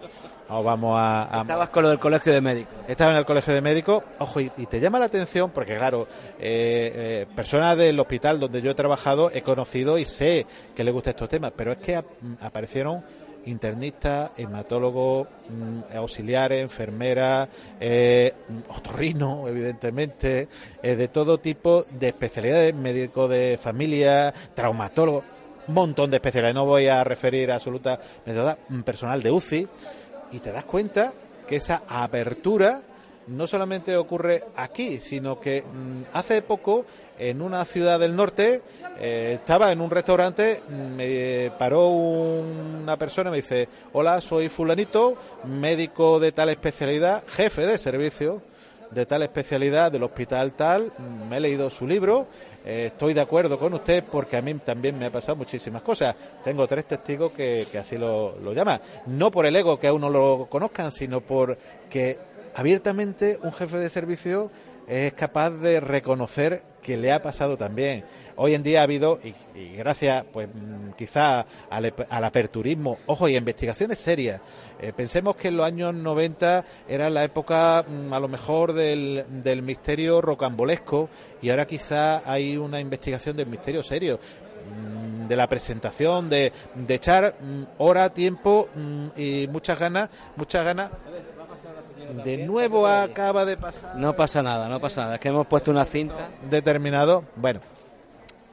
O 0.48 0.62
vamos 0.62 0.94
a, 0.96 1.40
Estabas 1.40 1.70
con 1.70 1.82
lo 1.82 1.88
del 1.88 1.98
colegio 1.98 2.32
de 2.32 2.40
médicos. 2.40 2.74
Estaba 2.86 3.10
en 3.10 3.16
el 3.16 3.24
colegio 3.24 3.52
de 3.52 3.60
médicos, 3.60 4.04
ojo, 4.18 4.40
y, 4.40 4.48
te 4.48 4.78
llama 4.78 4.98
la 4.98 5.06
atención 5.06 5.50
porque, 5.50 5.76
claro, 5.76 6.06
eh, 6.38 6.92
eh, 6.94 7.26
personas 7.34 7.76
del 7.76 7.98
hospital 7.98 8.38
donde 8.38 8.62
yo 8.62 8.70
he 8.70 8.74
trabajado 8.74 9.30
he 9.32 9.42
conocido 9.42 9.98
y 9.98 10.04
sé 10.04 10.46
que 10.74 10.84
le 10.84 10.92
gustan 10.92 11.12
estos 11.12 11.28
temas, 11.28 11.52
pero 11.56 11.72
es 11.72 11.78
que 11.78 12.00
aparecieron 12.40 13.04
internistas, 13.46 14.32
hematólogos, 14.36 15.26
mm, 15.48 15.96
auxiliares, 15.96 16.62
enfermeras, 16.62 17.48
eh, 17.80 18.32
otorrino, 18.68 19.48
evidentemente, 19.48 20.48
eh, 20.82 20.96
de 20.96 21.08
todo 21.08 21.38
tipo 21.38 21.84
de 21.90 22.08
especialidades, 22.08 22.74
médico 22.74 23.28
de 23.28 23.58
familia, 23.60 24.32
traumatólogo, 24.54 25.24
montón 25.68 26.10
de 26.10 26.16
especialidades. 26.16 26.54
No 26.54 26.66
voy 26.66 26.86
a 26.88 27.02
referir 27.02 27.50
absoluta 27.50 27.98
personal 28.84 29.22
de 29.22 29.30
UCI, 29.30 29.68
y 30.32 30.38
te 30.40 30.52
das 30.52 30.64
cuenta 30.64 31.12
que 31.46 31.56
esa 31.56 31.82
apertura 31.88 32.82
no 33.28 33.46
solamente 33.46 33.96
ocurre 33.96 34.44
aquí, 34.56 34.98
sino 34.98 35.40
que 35.40 35.62
mm, 35.62 36.02
hace 36.12 36.42
poco 36.42 36.84
en 37.18 37.42
una 37.42 37.64
ciudad 37.64 37.98
del 37.98 38.16
norte, 38.16 38.62
eh, 38.98 39.38
estaba 39.40 39.72
en 39.72 39.80
un 39.80 39.90
restaurante, 39.90 40.60
me 40.96 41.50
paró 41.58 41.88
una 41.90 42.96
persona, 42.96 43.30
me 43.30 43.38
dice, 43.38 43.68
hola, 43.92 44.20
soy 44.20 44.48
fulanito, 44.48 45.16
médico 45.44 46.20
de 46.20 46.32
tal 46.32 46.48
especialidad, 46.48 47.24
jefe 47.26 47.66
de 47.66 47.78
servicio 47.78 48.42
de 48.90 49.06
tal 49.06 49.22
especialidad 49.22 49.90
del 49.90 50.04
hospital 50.04 50.52
tal, 50.52 50.92
me 51.28 51.36
he 51.36 51.40
leído 51.40 51.70
su 51.70 51.86
libro, 51.86 52.26
eh, 52.64 52.86
estoy 52.92 53.14
de 53.14 53.20
acuerdo 53.20 53.58
con 53.58 53.74
usted 53.74 54.04
porque 54.04 54.36
a 54.36 54.42
mí 54.42 54.54
también 54.54 54.98
me 54.98 55.06
ha 55.06 55.10
pasado 55.10 55.36
muchísimas 55.36 55.82
cosas. 55.82 56.16
Tengo 56.42 56.66
tres 56.66 56.86
testigos 56.86 57.32
que, 57.32 57.66
que 57.70 57.78
así 57.78 57.96
lo, 57.96 58.36
lo 58.38 58.52
llaman. 58.52 58.80
No 59.06 59.30
por 59.30 59.46
el 59.46 59.56
ego 59.56 59.78
que 59.78 59.88
a 59.88 59.92
uno 59.92 60.08
lo 60.08 60.46
conozcan, 60.50 60.90
sino 60.90 61.20
porque 61.20 62.18
abiertamente 62.54 63.38
un 63.42 63.52
jefe 63.52 63.78
de 63.78 63.88
servicio 63.88 64.50
es 64.86 65.12
capaz 65.14 65.50
de 65.50 65.80
reconocer 65.80 66.62
que 66.86 66.96
le 66.96 67.10
ha 67.10 67.20
pasado 67.20 67.56
también. 67.56 68.04
Hoy 68.36 68.54
en 68.54 68.62
día 68.62 68.80
ha 68.80 68.84
habido, 68.84 69.18
y, 69.24 69.74
gracias, 69.74 70.24
pues 70.32 70.48
mm, 70.48 70.92
quizá 70.92 71.44
al, 71.68 71.92
aperturismo, 72.24 72.98
ojo, 73.06 73.28
y 73.28 73.36
investigaciones 73.36 73.98
serias. 73.98 74.40
Eh, 74.80 74.92
pensemos 74.96 75.34
que 75.34 75.48
en 75.48 75.56
los 75.56 75.66
años 75.66 75.92
90 75.92 76.64
era 76.88 77.10
la 77.10 77.24
época, 77.24 77.84
mm, 77.88 78.12
a 78.12 78.20
lo 78.20 78.28
mejor, 78.28 78.72
del, 78.72 79.24
del 79.42 79.62
misterio 79.62 80.20
rocambolesco, 80.20 81.08
y 81.42 81.50
ahora 81.50 81.66
quizá 81.66 82.22
hay 82.30 82.56
una 82.56 82.78
investigación 82.78 83.36
del 83.36 83.48
misterio 83.48 83.82
serio 83.82 84.20
mm, 84.20 85.26
de 85.26 85.36
la 85.36 85.48
presentación, 85.48 86.30
de, 86.30 86.52
de 86.76 86.94
echar 86.94 87.34
hora, 87.78 88.10
tiempo 88.10 88.68
y 89.16 89.48
muchas 89.48 89.80
ganas, 89.80 90.08
muchas 90.36 90.64
ganas 90.64 90.90
de 92.24 92.38
nuevo 92.38 92.86
acaba 92.86 93.44
de 93.44 93.56
pasar. 93.56 93.96
No 93.96 94.14
pasa 94.16 94.42
nada, 94.42 94.68
no 94.68 94.80
pasa 94.80 95.02
nada. 95.02 95.14
Es 95.14 95.20
que 95.20 95.28
hemos 95.28 95.46
puesto 95.46 95.70
una 95.70 95.84
cinta. 95.84 96.28
Determinado. 96.50 97.24
Bueno, 97.36 97.60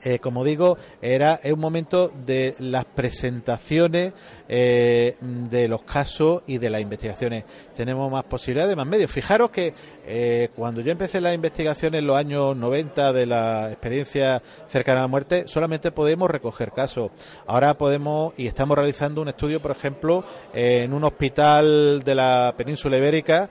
eh, 0.03 0.19
como 0.19 0.43
digo, 0.43 0.77
era 1.01 1.39
un 1.45 1.59
momento 1.59 2.09
de 2.09 2.55
las 2.59 2.85
presentaciones 2.85 4.13
eh, 4.47 5.15
de 5.21 5.67
los 5.67 5.83
casos 5.83 6.43
y 6.47 6.57
de 6.57 6.69
las 6.69 6.81
investigaciones. 6.81 7.45
Tenemos 7.75 8.11
más 8.11 8.23
posibilidades, 8.25 8.75
más 8.75 8.87
medios. 8.87 9.11
Fijaros 9.11 9.49
que 9.49 9.73
eh, 10.05 10.49
cuando 10.55 10.81
yo 10.81 10.91
empecé 10.91 11.21
las 11.21 11.33
investigaciones 11.33 11.99
en 11.99 12.07
los 12.07 12.17
años 12.17 12.55
90 12.55 13.13
de 13.13 13.25
la 13.25 13.71
experiencia 13.71 14.41
cercana 14.67 14.99
a 14.99 15.03
la 15.03 15.07
muerte, 15.07 15.47
solamente 15.47 15.91
podemos 15.91 16.29
recoger 16.29 16.71
casos. 16.71 17.11
Ahora 17.47 17.77
podemos 17.77 18.33
y 18.37 18.47
estamos 18.47 18.77
realizando 18.77 19.21
un 19.21 19.29
estudio, 19.29 19.59
por 19.59 19.71
ejemplo, 19.71 20.23
en 20.53 20.93
un 20.93 21.03
hospital 21.03 22.03
de 22.03 22.15
la 22.15 22.53
península 22.57 22.97
ibérica 22.97 23.49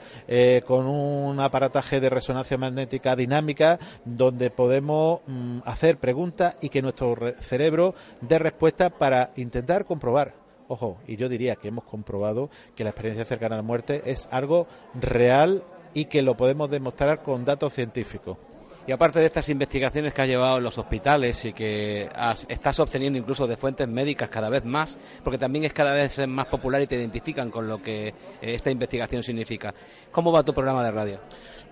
con 0.66 0.86
un 0.86 1.40
aparataje 1.40 2.00
de 2.00 2.10
resonancia 2.10 2.58
magnética 2.58 3.16
dinámica 3.16 3.78
donde 4.04 4.50
podemos 4.50 5.20
mm, 5.26 5.60
hacer 5.64 5.98
preguntas 5.98 6.56
y 6.60 6.68
que 6.68 6.82
nuestro 6.82 7.16
cerebro 7.40 7.94
dé 8.20 8.38
respuesta 8.38 8.90
para 8.90 9.32
intentar 9.36 9.84
comprobar. 9.84 10.41
Ojo, 10.72 10.96
y 11.06 11.16
yo 11.18 11.28
diría 11.28 11.56
que 11.56 11.68
hemos 11.68 11.84
comprobado 11.84 12.48
que 12.74 12.82
la 12.82 12.88
experiencia 12.88 13.26
cercana 13.26 13.56
a 13.56 13.58
la 13.58 13.62
muerte 13.62 14.04
es 14.06 14.26
algo 14.30 14.66
real 14.94 15.62
y 15.92 16.06
que 16.06 16.22
lo 16.22 16.34
podemos 16.34 16.70
demostrar 16.70 17.22
con 17.22 17.44
datos 17.44 17.74
científicos. 17.74 18.38
Y 18.86 18.92
aparte 18.92 19.20
de 19.20 19.26
estas 19.26 19.50
investigaciones 19.50 20.14
que 20.14 20.22
has 20.22 20.28
llevado 20.28 20.56
en 20.56 20.64
los 20.64 20.78
hospitales 20.78 21.44
y 21.44 21.52
que 21.52 22.08
estás 22.48 22.80
obteniendo 22.80 23.18
incluso 23.18 23.46
de 23.46 23.58
fuentes 23.58 23.86
médicas 23.86 24.30
cada 24.30 24.48
vez 24.48 24.64
más, 24.64 24.98
porque 25.22 25.36
también 25.36 25.66
es 25.66 25.74
cada 25.74 25.92
vez 25.92 26.26
más 26.26 26.46
popular 26.46 26.80
y 26.80 26.86
te 26.86 26.96
identifican 26.96 27.50
con 27.50 27.68
lo 27.68 27.82
que 27.82 28.08
eh, 28.08 28.14
esta 28.40 28.70
investigación 28.70 29.22
significa. 29.22 29.74
¿Cómo 30.10 30.32
va 30.32 30.42
tu 30.42 30.54
programa 30.54 30.82
de 30.82 30.90
radio? 30.90 31.20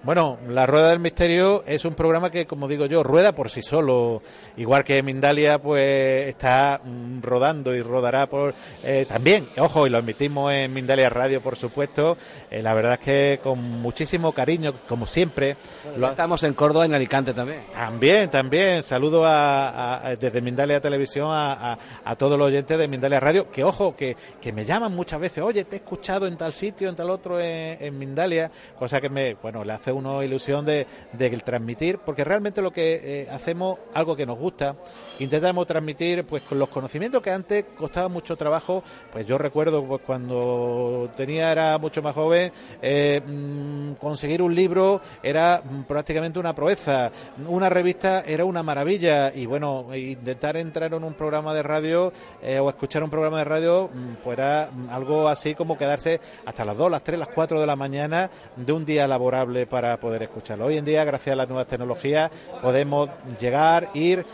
Bueno, 0.03 0.39
La 0.49 0.65
Rueda 0.65 0.89
del 0.89 0.99
Misterio 0.99 1.63
es 1.67 1.85
un 1.85 1.93
programa 1.93 2.31
que, 2.31 2.47
como 2.47 2.69
digo 2.69 2.87
yo, 2.87 3.03
rueda 3.03 3.35
por 3.35 3.51
sí 3.51 3.63
solo. 3.63 4.23
Igual 4.57 4.83
que 4.83 5.03
Mindalia, 5.03 5.59
pues 5.59 6.27
está 6.27 6.81
mm, 6.83 7.21
rodando 7.21 7.75
y 7.75 7.83
rodará 7.83 8.27
por 8.27 8.55
eh, 8.83 9.05
también. 9.07 9.47
Ojo, 9.59 9.87
y 9.87 9.91
lo 9.91 9.99
emitimos 9.99 10.55
en 10.55 10.73
Mindalia 10.73 11.11
Radio, 11.11 11.43
por 11.43 11.55
supuesto. 11.55 12.17
Eh, 12.51 12.63
la 12.63 12.73
verdad 12.73 12.95
es 12.95 13.01
que 13.01 13.41
con 13.43 13.59
muchísimo 13.61 14.33
cariño, 14.33 14.73
como 14.89 15.07
siempre. 15.07 15.59
lo... 15.99 16.09
Estamos 16.09 16.45
en 16.45 16.55
Córdoba, 16.55 16.87
en 16.87 16.95
Alicante 16.95 17.35
también. 17.35 17.67
También, 17.71 18.31
también. 18.31 18.83
Saludo 18.83 19.25
a, 19.27 20.15
desde 20.19 20.41
Mindalia 20.41 20.81
Televisión 20.81 21.29
a, 21.31 21.77
todos 22.17 22.39
los 22.39 22.47
oyentes 22.47 22.79
de 22.79 22.89
Mindalia 22.89 23.21
Radio. 23.21 23.51
Que 23.51 23.65
ojo, 23.65 23.95
que, 23.95 24.17
que 24.41 24.51
me 24.51 24.65
llaman 24.65 24.95
muchas 24.95 25.21
veces. 25.21 25.45
Oye, 25.45 25.65
te 25.65 25.77
he 25.77 25.79
escuchado 25.81 26.27
en 26.27 26.39
tal 26.39 26.55
sitio, 26.55 26.89
en 26.89 26.97
tal 26.97 27.11
otro, 27.11 27.39
en, 27.39 27.77
en 27.79 27.99
Mindalia. 27.99 28.51
Cosa 28.79 28.99
que 28.99 29.11
me, 29.11 29.35
bueno, 29.35 29.63
le 29.63 29.75
hace 29.75 29.90
una 29.93 30.25
ilusión 30.25 30.65
de, 30.65 30.87
de 31.13 31.31
transmitir, 31.39 31.99
porque 31.99 32.25
realmente 32.25 32.63
lo 32.63 32.73
que 32.73 33.01
eh, 33.03 33.29
hacemos, 33.31 33.79
algo 33.95 34.17
que 34.17 34.27
nos 34.27 34.39
gusta, 34.39 34.77
intentamos 35.19 35.67
transmitir 35.67 36.25
pues 36.25 36.43
con 36.43 36.59
los 36.59 36.69
conocimientos 36.69 37.23
que 37.23 37.31
antes 37.31 37.65
costaba 37.77 38.09
mucho 38.09 38.37
trabajo, 38.37 38.83
pues 39.13 39.27
yo 39.27 39.39
recuerdo 39.39 39.85
pues, 39.85 40.03
cuando 40.03 41.11
tenía, 41.17 41.51
era 41.53 41.79
mucho 41.79 42.03
más 42.03 42.15
joven, 42.15 42.53
eh, 42.83 43.21
mm, 43.25 43.93
conseguir 43.95 44.43
un 44.43 44.55
libro 44.55 45.01
era 45.23 45.63
mm, 45.65 45.83
prácticamente 45.83 46.39
una 46.39 46.55
proeza, 46.55 47.11
una 47.49 47.69
revista 47.69 48.23
era 48.27 48.45
una 48.45 48.63
maravilla 48.63 49.33
y 49.35 49.47
bueno, 49.47 49.87
intentar 49.95 50.57
entrar 50.57 50.93
en 50.93 51.05
un 51.05 51.15
programa 51.15 51.55
de 51.55 51.63
radio 51.63 52.13
eh, 52.43 52.59
o 52.59 52.69
escuchar 52.69 53.03
un 53.03 53.11
programa 53.11 53.39
de 53.39 53.45
radio 53.45 53.91
mm, 53.93 54.15
pues 54.23 54.39
era 54.39 54.71
algo 54.91 55.29
así 55.29 55.55
como 55.55 55.79
quedarse 55.79 56.21
hasta 56.45 56.65
las 56.65 56.77
2, 56.77 56.91
las 56.91 57.03
3, 57.03 57.19
las 57.19 57.29
4 57.29 57.61
de 57.61 57.67
la 57.67 57.77
mañana 57.77 58.31
de 58.57 58.73
un 58.73 58.85
día 58.85 59.07
laborable 59.07 59.67
para 59.67 59.80
para 59.81 59.97
poder 59.97 60.23
escucharlo. 60.25 60.67
Hoy 60.67 60.77
en 60.77 60.85
día, 60.85 61.05
gracias 61.05 61.33
a 61.33 61.37
las 61.37 61.49
nuevas 61.49 61.67
tecnologías, 61.67 62.31
podemos 62.61 63.09
llegar, 63.41 63.89
ir, 63.95 64.27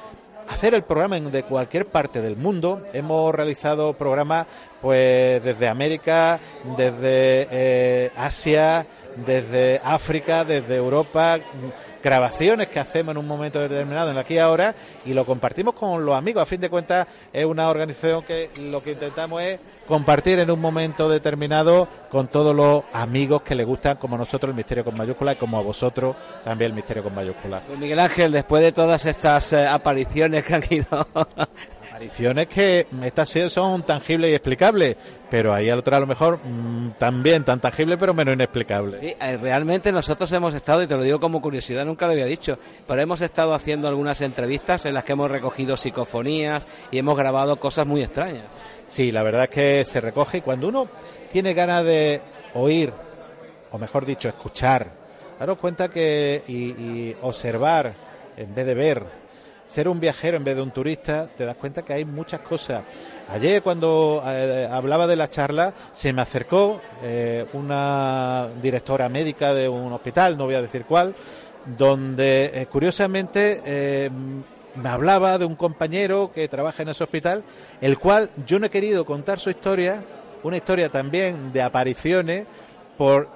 hacer 0.49 0.75
el 0.75 0.83
programa 0.83 1.21
de 1.21 1.45
cualquier 1.45 1.87
parte 1.87 2.21
del 2.21 2.37
mundo. 2.37 2.83
Hemos 2.93 3.33
realizado 3.33 3.93
programas 3.93 4.49
pues 4.83 5.41
desde 5.45 5.69
América, 5.69 6.41
desde 6.77 7.47
eh, 7.53 8.11
Asia, 8.17 8.87
desde 9.25 9.81
África, 9.83 10.45
desde 10.45 10.77
Europa, 10.77 11.39
grabaciones 12.03 12.69
que 12.69 12.79
hacemos 12.79 13.13
en 13.13 13.19
un 13.19 13.27
momento 13.27 13.61
determinado, 13.61 14.11
en 14.11 14.19
aquí 14.19 14.35
y 14.35 14.39
ahora, 14.39 14.75
y 15.05 15.15
lo 15.15 15.25
compartimos 15.25 15.75
con 15.75 16.05
los 16.05 16.15
amigos. 16.15 16.43
A 16.43 16.47
fin 16.47 16.61
de 16.61 16.71
cuentas, 16.71 17.07
es 17.33 17.45
una 17.45 17.69
organización 17.69 18.23
que 18.23 18.51
lo 18.71 18.83
que 18.83 18.93
intentamos 18.93 19.43
es 19.43 19.61
compartir 19.87 20.39
en 20.39 20.51
un 20.51 20.61
momento 20.61 21.09
determinado 21.09 21.89
con 22.11 22.29
todos 22.29 22.55
los 22.55 22.85
amigos 22.93 23.43
que 23.43 23.55
les 23.55 23.67
gustan, 23.67 23.97
como 23.97 24.19
nosotros, 24.19 24.51
el 24.51 24.57
misterio 24.57 24.85
con 24.85 24.97
mayúscula 24.97 25.33
y 25.33 25.37
como 25.37 25.59
a 25.59 25.63
vosotros 25.63 26.17
también 26.45 26.71
el 26.71 26.77
misterio 26.77 27.03
con 27.03 27.15
mayúscula. 27.15 27.63
Pues 27.67 27.79
Miguel 27.79 27.99
Ángel, 27.99 28.33
después 28.33 28.63
de 28.63 28.73
todas 28.73 29.05
estas 29.07 29.53
eh, 29.53 29.67
apariciones 29.67 30.45
que 30.45 30.55
han 30.55 30.65
ido 30.69 31.07
Apariciones 31.97 32.47
que 32.49 32.87
estas 33.05 33.31
son 33.51 33.83
tangibles 33.83 34.31
y 34.31 34.35
explicables, 34.35 34.97
pero 35.31 35.55
ahí 35.55 35.71
al 35.71 35.79
otro 35.79 35.97
a 35.97 36.01
lo 36.01 36.07
mejor 36.07 36.39
mm, 36.45 36.91
también 36.99 37.43
tan 37.43 37.59
tangible 37.59 37.97
pero 37.97 38.13
menos 38.13 38.35
inexplicable. 38.35 39.01
Sí, 39.01 39.17
eh, 39.19 39.39
realmente 39.39 39.91
nosotros 39.93 40.31
hemos 40.33 40.55
estado, 40.55 40.83
y 40.83 40.87
te 40.87 40.95
lo 40.95 41.03
digo 41.03 41.19
como 41.19 41.41
curiosidad, 41.41 41.87
nunca 41.87 42.05
lo 42.05 42.13
había 42.13 42.27
dicho, 42.27 42.59
pero 42.87 43.01
hemos 43.01 43.23
estado 43.23 43.55
haciendo 43.55 43.89
algunas 43.89 44.21
entrevistas 44.21 44.85
en 44.85 44.93
las 44.93 45.05
que 45.05 45.13
hemos 45.13 45.31
recogido 45.31 45.79
psicofonías 45.79 46.67
y 46.91 46.99
hemos 46.99 47.17
grabado 47.17 47.57
cosas 47.57 47.87
muy 47.87 48.03
extrañas. 48.03 48.45
Sí, 48.87 49.11
la 49.11 49.23
verdad 49.23 49.45
es 49.45 49.49
que 49.49 49.85
se 49.87 50.03
recoge 50.03 50.37
y 50.37 50.43
cuando 50.43 50.69
uno 50.69 50.89
tiene 51.33 51.55
ganas 51.55 51.83
de 51.83 52.21
oír, 52.53 52.93
o 53.71 53.79
mejor 53.79 54.05
dicho, 54.05 54.29
escuchar, 54.29 54.87
daros 55.41 55.57
cuenta 55.57 55.89
que 55.89 56.43
y 56.47 57.17
observar 57.23 57.95
en 58.37 58.55
vez 58.55 58.67
de 58.67 58.75
ver 58.75 59.26
ser 59.67 59.89
un 59.89 60.01
viajero 60.01 60.37
en 60.37 60.45
vez 60.45 60.57
de 60.57 60.63
un 60.63 60.71
turista, 60.71 61.29
te 61.37 61.45
das 61.45 61.57
cuenta 61.57 61.83
que 61.83 61.93
hay 61.93 62.05
muchas 62.05 62.41
cosas. 62.41 62.85
Ayer 63.29 63.63
cuando 63.63 64.23
eh, 64.25 64.69
hablaba 64.71 65.07
de 65.07 65.17
la 65.17 65.29
charla, 65.29 65.75
se 65.93 66.13
me 66.13 66.23
acercó 66.23 66.81
eh, 67.03 67.47
una 67.53 68.49
directora 68.63 69.09
médica 69.09 69.53
de 69.53 69.69
un 69.69 69.93
hospital, 69.93 70.39
no 70.39 70.45
voy 70.45 70.55
a 70.55 70.63
decir 70.63 70.85
cuál, 70.85 71.15
donde 71.77 72.53
eh, 72.55 72.67
curiosamente 72.67 74.11
me 74.77 74.89
hablaba 74.89 75.39
de 75.39 75.47
un 75.47 75.57
compañero 75.57 76.31
que 76.33 76.47
trabaja 76.49 76.83
en 76.83 76.91
ese 76.91 77.03
hospital, 77.03 77.43
el 77.81 77.99
cual 77.99 78.31
yo 78.47 78.59
no 78.59 78.67
he 78.67 78.71
querido 78.71 79.05
contar 79.05 79.41
su 79.41 79.51
historia, 79.51 80.03
una 80.43 80.59
historia 80.59 80.89
también 80.89 81.53
de 81.53 81.63
apariciones, 81.63 82.47
por 82.97 83.29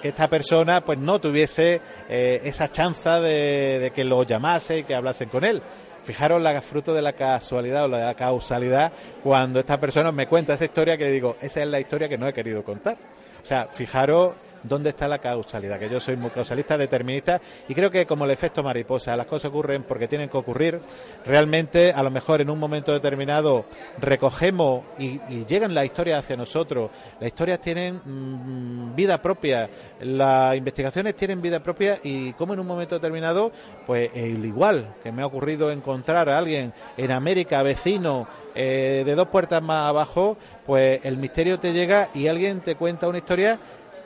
que 0.00 0.08
esta 0.08 0.28
persona 0.28 0.84
pues 0.84 0.98
no 0.98 1.20
tuviese 1.20 1.80
eh, 2.08 2.40
esa 2.44 2.68
chanza 2.68 3.20
de, 3.20 3.92
que 3.94 4.04
lo 4.04 4.22
llamase 4.22 4.78
y 4.78 4.84
que 4.84 4.94
hablasen 4.94 5.28
con 5.28 5.44
él. 5.44 5.62
Fijaros 6.02 6.40
la 6.42 6.60
fruto 6.60 6.92
de 6.92 7.02
la 7.02 7.14
casualidad 7.14 7.84
o 7.84 7.88
la 7.88 8.14
causalidad 8.14 8.92
cuando 9.22 9.60
esta 9.60 9.80
persona 9.80 10.12
me 10.12 10.26
cuenta 10.26 10.54
esa 10.54 10.66
historia 10.66 10.98
que 10.98 11.10
digo, 11.10 11.36
esa 11.40 11.62
es 11.62 11.68
la 11.68 11.80
historia 11.80 12.08
que 12.08 12.18
no 12.18 12.28
he 12.28 12.32
querido 12.32 12.62
contar. 12.62 12.96
O 13.42 13.46
sea, 13.46 13.68
fijaros 13.70 14.34
dónde 14.64 14.90
está 14.90 15.06
la 15.06 15.18
causalidad, 15.18 15.78
que 15.78 15.88
yo 15.88 16.00
soy 16.00 16.16
muy 16.16 16.30
causalista, 16.30 16.76
determinista, 16.76 17.40
y 17.68 17.74
creo 17.74 17.90
que 17.90 18.06
como 18.06 18.24
el 18.24 18.30
efecto 18.30 18.62
mariposa, 18.62 19.16
las 19.16 19.26
cosas 19.26 19.50
ocurren 19.50 19.84
porque 19.84 20.08
tienen 20.08 20.28
que 20.28 20.36
ocurrir, 20.36 20.80
realmente 21.24 21.92
a 21.92 22.02
lo 22.02 22.10
mejor 22.10 22.40
en 22.40 22.50
un 22.50 22.58
momento 22.58 22.92
determinado 22.92 23.66
recogemos 23.98 24.82
y, 24.98 25.20
llegan 25.44 25.74
las 25.74 25.84
historias 25.84 26.20
hacia 26.20 26.36
nosotros, 26.36 26.90
las 27.20 27.28
historias 27.28 27.60
tienen 27.60 28.00
mm, 28.04 28.96
vida 28.96 29.20
propia, 29.20 29.68
las 30.00 30.56
investigaciones 30.56 31.14
tienen 31.14 31.42
vida 31.42 31.62
propia 31.62 31.98
y 32.02 32.32
como 32.32 32.54
en 32.54 32.60
un 32.60 32.66
momento 32.66 32.94
determinado, 32.94 33.52
pues 33.86 34.10
el 34.14 34.44
igual 34.44 34.94
que 35.02 35.12
me 35.12 35.22
ha 35.22 35.26
ocurrido 35.26 35.70
encontrar 35.70 36.28
a 36.28 36.38
alguien 36.38 36.72
en 36.96 37.12
América, 37.12 37.62
vecino, 37.62 38.26
eh, 38.54 39.02
de 39.04 39.14
dos 39.14 39.28
puertas 39.28 39.62
más 39.62 39.88
abajo, 39.88 40.36
pues 40.64 41.04
el 41.04 41.18
misterio 41.18 41.58
te 41.58 41.72
llega 41.72 42.08
y 42.14 42.28
alguien 42.28 42.60
te 42.60 42.76
cuenta 42.76 43.08
una 43.08 43.18
historia 43.18 43.58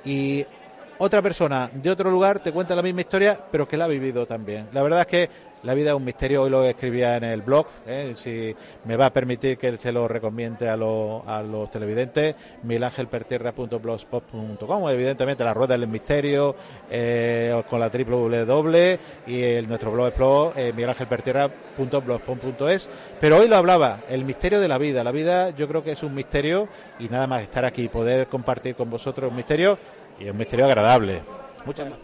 y 0.03 0.47
otra 0.99 1.23
persona 1.23 1.71
de 1.73 1.91
otro 1.91 2.11
lugar 2.11 2.41
te 2.41 2.53
cuenta 2.53 2.75
la 2.75 2.83
misma 2.83 3.03
historia, 3.03 3.39
pero 3.51 3.69
que 3.69 3.77
la 3.77 3.87
ha 3.87 3.89
vivido 3.89 4.27
también. 4.27 4.69
La 4.73 4.83
verdad 4.83 5.01
es 5.01 5.07
que 5.07 5.31
la 5.65 5.75
vida 5.75 5.91
es 5.91 5.97
un 5.97 6.05
misterio, 6.05 6.43
hoy 6.43 6.51
lo 6.51 6.63
escribía 6.65 7.17
en 7.17 7.25
el 7.25 7.43
blog, 7.43 7.67
¿eh? 7.85 8.13
si 8.15 8.55
me 8.85 8.95
va 8.97 9.07
a 9.07 9.13
permitir 9.13 9.59
que 9.59 9.77
se 9.77 9.91
lo 9.91 10.07
recomiende 10.07 10.69
a, 10.69 10.75
a 10.75 11.43
los 11.43 11.69
televidentes, 11.71 12.37
milangelpertierra.blogspot.com, 12.63 14.89
evidentemente 14.89 15.43
la 15.43 15.55
rueda 15.55 15.77
del 15.77 15.89
misterio 15.89 16.55
eh, 16.89 17.61
con 17.69 17.81
la 17.81 17.89
www 17.89 18.99
y 19.27 19.43
el, 19.43 19.69
nuestro 19.69 19.91
blog 19.91 20.07
es 20.09 20.17
blog, 20.17 20.53
eh, 20.57 20.73
milangelpertierra.blogspot.es, 20.77 22.89
pero 23.21 23.39
hoy 23.39 23.49
lo 23.49 23.57
hablaba, 23.57 24.03
el 24.09 24.25
misterio 24.25 24.61
de 24.61 24.69
la 24.69 24.79
vida, 24.79 25.03
la 25.03 25.11
vida 25.11 25.51
yo 25.51 25.67
creo 25.67 25.83
que 25.83 25.91
es 25.93 26.05
un 26.05 26.15
misterio 26.15 26.69
y 27.01 27.09
nada 27.09 27.27
más 27.27 27.43
estar 27.43 27.65
aquí, 27.65 27.89
poder 27.89 28.29
compartir 28.29 28.77
con 28.77 28.91
vosotros 28.91 29.31
un 29.31 29.37
misterio 29.37 29.77
y 30.21 30.29
un 30.29 30.37
misterio 30.37 30.67
agradable. 30.67 31.23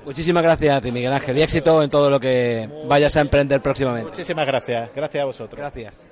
Muchísimas 0.04 0.42
gracias 0.42 0.76
a 0.76 0.80
ti, 0.80 0.92
Miguel 0.92 1.12
Ángel, 1.12 1.38
y 1.38 1.42
éxito 1.42 1.82
en 1.82 1.88
todo 1.88 2.10
lo 2.10 2.20
que 2.20 2.68
vayas 2.86 3.16
a 3.16 3.20
emprender 3.20 3.62
próximamente. 3.62 4.10
Muchísimas 4.10 4.46
gracias. 4.46 4.90
Gracias 4.94 5.22
a 5.22 5.24
vosotros. 5.24 5.58
Gracias. 5.58 6.06